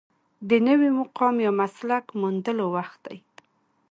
د 0.49 0.51
نوي 0.67 0.89
مقام 0.99 1.35
یا 1.45 1.51
مسلک 1.61 2.05
موندلو 2.19 2.65
وخت 2.75 2.99
دی. 3.05 3.17